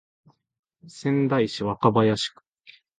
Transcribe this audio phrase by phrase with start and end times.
[0.87, 2.33] 仙台市若林区